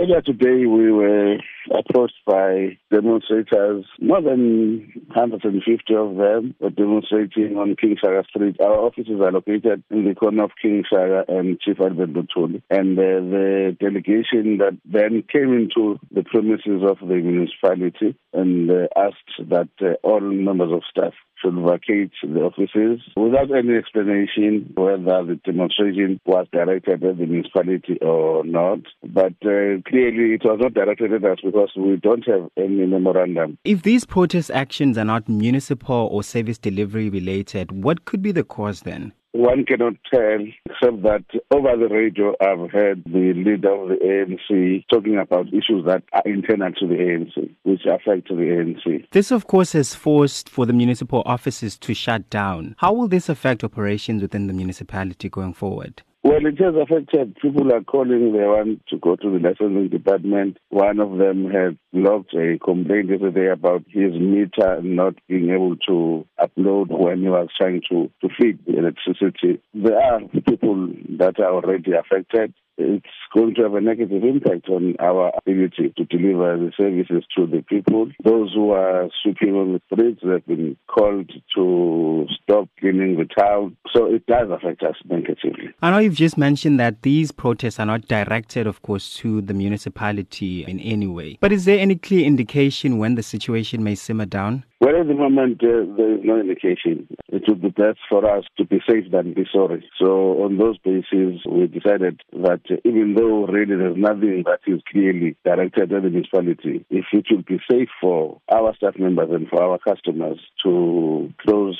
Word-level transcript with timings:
Earlier 0.00 0.22
today, 0.22 0.64
we 0.64 0.90
were 0.90 1.36
approached 1.70 2.24
by 2.26 2.78
demonstrators. 2.90 3.84
More 4.00 4.22
than 4.22 4.90
150 5.12 5.94
of 5.94 6.16
them 6.16 6.54
were 6.58 6.70
demonstrating 6.70 7.58
on 7.58 7.76
King 7.76 7.96
Shaka 8.00 8.24
Street. 8.30 8.56
Our 8.60 8.78
offices 8.78 9.20
are 9.20 9.30
located 9.30 9.84
in 9.90 10.06
the 10.06 10.14
corner 10.14 10.44
of 10.44 10.52
King 10.62 10.84
Shaka 10.88 11.24
and 11.28 11.60
Chief 11.60 11.78
Albert 11.78 12.14
Luthuli. 12.14 12.62
And 12.70 12.98
uh, 12.98 13.02
the 13.02 13.76
delegation 13.78 14.56
that 14.56 14.78
then 14.86 15.22
came 15.30 15.52
into 15.52 15.98
the 16.10 16.22
premises 16.22 16.82
of 16.82 17.06
the 17.06 17.16
municipality 17.16 18.16
and 18.32 18.70
uh, 18.70 18.86
asked 18.96 19.50
that 19.50 19.68
uh, 19.82 19.94
all 20.02 20.20
members 20.20 20.72
of 20.72 20.80
staff 20.90 21.12
should 21.42 21.54
vacate 21.54 22.12
the 22.22 22.40
offices 22.40 23.00
without 23.16 23.50
any 23.56 23.76
explanation 23.76 24.72
whether 24.76 25.24
the 25.24 25.40
demonstration 25.44 26.20
was 26.26 26.46
directed 26.52 27.02
at 27.04 27.18
the 27.18 27.26
municipality 27.26 27.98
or 28.00 28.44
not. 28.44 28.80
But 29.02 29.34
uh, 29.44 29.80
clearly, 29.90 30.34
it 30.34 30.44
was 30.44 30.58
not 30.60 30.74
directed 30.74 31.12
at 31.12 31.24
us 31.24 31.38
because 31.44 31.70
we 31.76 31.96
don't 31.96 32.26
have 32.26 32.48
any 32.56 32.86
memorandum. 32.86 33.58
If 33.64 33.82
these 33.82 34.04
protest 34.04 34.50
actions 34.50 34.96
are 34.96 35.04
not 35.04 35.28
municipal 35.28 36.08
or 36.10 36.22
service 36.22 36.58
delivery 36.58 37.10
related, 37.10 37.72
what 37.72 38.04
could 38.04 38.22
be 38.22 38.32
the 38.32 38.44
cause 38.44 38.82
then? 38.82 39.12
One 39.32 39.64
cannot 39.64 39.94
tell, 40.12 40.40
except 40.66 41.02
that 41.04 41.24
over 41.52 41.76
the 41.76 41.88
radio 41.88 42.34
I've 42.40 42.70
heard 42.70 43.04
the 43.04 43.32
leader 43.32 43.72
of 43.72 43.88
the 43.88 43.96
ANC 44.02 44.84
talking 44.92 45.18
about 45.18 45.46
issues 45.48 45.84
that 45.86 46.02
are 46.12 46.22
internal 46.24 46.72
to 46.72 46.86
the 46.88 46.94
ANC, 46.94 47.54
which 47.62 47.82
affect 47.86 48.28
the 48.28 48.34
ANC. 48.34 49.06
This, 49.12 49.30
of 49.30 49.46
course, 49.46 49.72
has 49.72 49.94
forced 49.94 50.48
for 50.48 50.66
the 50.66 50.72
municipal 50.72 51.22
offices 51.26 51.78
to 51.78 51.94
shut 51.94 52.28
down. 52.28 52.74
How 52.78 52.92
will 52.92 53.06
this 53.06 53.28
affect 53.28 53.62
operations 53.62 54.20
within 54.20 54.48
the 54.48 54.52
municipality 54.52 55.28
going 55.28 55.54
forward? 55.54 56.02
Well, 56.22 56.44
it 56.44 56.58
has 56.58 56.74
affected. 56.74 57.36
People 57.40 57.72
are 57.72 57.82
calling. 57.82 58.32
They 58.32 58.44
want 58.44 58.86
to 58.88 58.98
go 58.98 59.16
to 59.16 59.30
the 59.30 59.38
licensing 59.38 59.88
department. 59.88 60.58
One 60.68 61.00
of 61.00 61.16
them 61.16 61.50
had 61.50 61.78
logged 61.94 62.34
a 62.34 62.58
complaint 62.58 63.08
yesterday 63.08 63.50
about 63.50 63.84
his 63.88 64.12
meter 64.12 64.82
not 64.82 65.14
being 65.28 65.48
able 65.48 65.76
to 65.88 66.26
upload 66.38 66.88
when 66.90 67.22
he 67.22 67.28
was 67.28 67.48
trying 67.56 67.80
to, 67.90 68.10
to 68.20 68.28
feed 68.38 68.58
the 68.66 68.78
electricity. 68.78 69.62
There 69.72 69.98
are 69.98 70.20
people 70.46 70.92
that 71.18 71.40
are 71.40 71.54
already 71.54 71.92
affected 71.92 72.52
it's 72.80 73.06
going 73.34 73.54
to 73.54 73.62
have 73.62 73.74
a 73.74 73.80
negative 73.80 74.24
impact 74.24 74.68
on 74.68 74.96
our 74.98 75.32
ability 75.36 75.92
to 75.96 76.04
deliver 76.04 76.56
the 76.56 76.72
services 76.76 77.24
to 77.36 77.46
the 77.46 77.62
people. 77.62 78.10
Those 78.24 78.52
who 78.54 78.70
are 78.70 79.08
sweeping 79.22 79.54
on 79.54 79.74
the 79.74 79.82
streets 79.92 80.22
have 80.22 80.46
been 80.46 80.76
called 80.86 81.30
to 81.56 82.26
stop 82.42 82.68
cleaning 82.78 83.16
the 83.16 83.26
town. 83.26 83.76
So 83.94 84.06
it 84.06 84.26
does 84.26 84.50
affect 84.50 84.82
us 84.82 84.96
negatively. 85.08 85.70
I 85.82 85.90
know 85.90 85.98
you've 85.98 86.14
just 86.14 86.38
mentioned 86.38 86.78
that 86.78 87.02
these 87.02 87.32
protests 87.32 87.80
are 87.80 87.86
not 87.86 88.06
directed, 88.06 88.66
of 88.66 88.82
course, 88.82 89.14
to 89.16 89.40
the 89.42 89.54
municipality 89.54 90.64
in 90.64 90.78
any 90.80 91.06
way. 91.06 91.38
But 91.40 91.52
is 91.52 91.64
there 91.64 91.78
any 91.78 91.96
clear 91.96 92.24
indication 92.24 92.98
when 92.98 93.14
the 93.16 93.22
situation 93.22 93.82
may 93.82 93.94
simmer 93.94 94.26
down? 94.26 94.64
Well, 94.80 94.98
at 94.98 95.08
the 95.08 95.14
moment, 95.14 95.62
uh, 95.62 95.84
there 95.94 96.14
is 96.14 96.20
no 96.24 96.40
indication. 96.40 97.06
It 97.28 97.42
would 97.48 97.60
be 97.60 97.68
best 97.68 97.98
for 98.08 98.24
us 98.24 98.44
to 98.56 98.64
be 98.64 98.80
safe 98.88 99.10
than 99.12 99.34
be 99.34 99.44
sorry. 99.52 99.84
So, 100.02 100.42
on 100.42 100.56
those 100.56 100.78
bases, 100.78 101.42
we 101.46 101.66
decided 101.66 102.22
that 102.32 102.62
uh, 102.70 102.76
even 102.86 103.14
though 103.14 103.44
really 103.44 103.76
there's 103.76 103.98
nothing 103.98 104.44
that 104.46 104.60
is 104.66 104.80
clearly 104.90 105.36
directed 105.44 105.92
at 105.92 106.02
the 106.02 106.08
municipality, 106.08 106.86
if 106.88 107.04
it 107.12 107.26
would 107.30 107.44
be 107.44 107.60
safe 107.70 107.90
for 108.00 108.40
our 108.50 108.74
staff 108.74 108.94
members 108.98 109.28
and 109.30 109.48
for 109.48 109.62
our 109.62 109.78
customers 109.78 110.38
to 110.62 111.30
close 111.44 111.78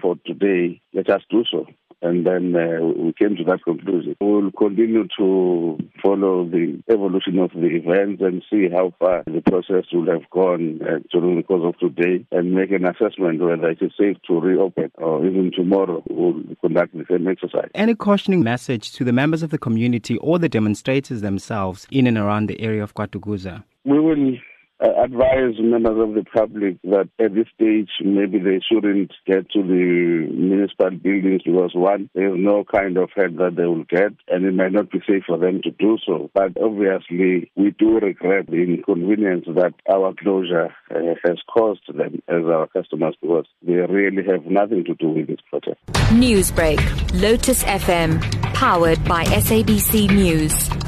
for 0.00 0.16
today, 0.26 0.80
let 0.92 1.08
us 1.10 1.22
do 1.30 1.44
so 1.50 1.66
and 2.02 2.26
then 2.26 2.54
uh, 2.56 2.82
we 2.82 3.12
came 3.12 3.36
to 3.36 3.44
that 3.44 3.62
conclusion. 3.64 4.16
We 4.20 4.26
will 4.26 4.52
continue 4.52 5.06
to 5.18 5.78
follow 6.02 6.46
the 6.46 6.82
evolution 6.90 7.38
of 7.38 7.50
the 7.52 7.66
events 7.66 8.22
and 8.22 8.42
see 8.50 8.68
how 8.70 8.94
far 8.98 9.22
the 9.26 9.42
process 9.42 9.84
will 9.92 10.10
have 10.10 10.28
gone 10.30 10.80
uh, 10.82 11.00
during 11.12 11.36
the 11.36 11.42
course 11.42 11.62
of 11.64 11.78
today 11.78 12.24
and 12.32 12.54
make 12.54 12.70
an 12.70 12.86
assessment 12.86 13.40
whether 13.40 13.68
it 13.68 13.82
is 13.82 13.92
safe 13.98 14.16
to 14.28 14.40
reopen 14.40 14.90
or 14.94 15.24
even 15.26 15.50
tomorrow 15.54 16.02
we'll 16.08 16.42
conduct 16.60 16.94
the 16.94 17.04
same 17.10 17.28
exercise. 17.28 17.68
Any 17.74 17.94
cautioning 17.94 18.42
message 18.42 18.92
to 18.92 19.04
the 19.04 19.12
members 19.12 19.42
of 19.42 19.50
the 19.50 19.58
community 19.58 20.16
or 20.18 20.38
the 20.38 20.48
demonstrators 20.48 21.20
themselves 21.20 21.86
in 21.90 22.06
and 22.06 22.16
around 22.16 22.46
the 22.46 22.60
area 22.60 22.82
of 22.82 22.94
KwaDukuza? 22.94 23.62
We 23.84 23.98
will 23.98 24.38
uh, 24.82 25.02
advise 25.02 25.54
members 25.58 25.98
of 25.98 26.14
the 26.14 26.24
public 26.24 26.80
that 26.82 27.08
at 27.18 27.34
this 27.34 27.46
stage 27.54 27.90
maybe 28.02 28.38
they 28.38 28.60
shouldn't 28.70 29.12
get 29.26 29.50
to 29.50 29.62
the 29.62 30.28
municipal 30.32 30.90
buildings 30.90 31.42
because 31.44 31.72
one, 31.74 32.08
there's 32.14 32.38
no 32.38 32.64
kind 32.64 32.96
of 32.96 33.10
help 33.14 33.36
that 33.36 33.56
they 33.56 33.66
will 33.66 33.84
get 33.84 34.12
and 34.28 34.44
it 34.44 34.54
might 34.54 34.72
not 34.72 34.90
be 34.90 35.00
safe 35.06 35.24
for 35.26 35.38
them 35.38 35.60
to 35.62 35.70
do 35.72 35.98
so. 36.06 36.30
But 36.34 36.56
obviously 36.60 37.50
we 37.56 37.74
do 37.78 37.98
regret 37.98 38.46
the 38.46 38.62
inconvenience 38.62 39.44
that 39.46 39.74
our 39.92 40.14
closure 40.14 40.74
uh, 40.90 40.98
has 41.24 41.38
caused 41.52 41.82
them 41.88 42.22
as 42.28 42.44
our 42.44 42.66
customers 42.68 43.16
because 43.20 43.46
they 43.62 43.74
really 43.74 44.24
have 44.30 44.46
nothing 44.46 44.84
to 44.84 44.94
do 44.94 45.10
with 45.10 45.26
this 45.26 45.40
protest. 45.48 45.78
Newsbreak, 46.10 46.80
Lotus 47.20 47.62
FM, 47.64 48.20
powered 48.54 49.02
by 49.04 49.24
SABC 49.24 50.10
News. 50.10 50.79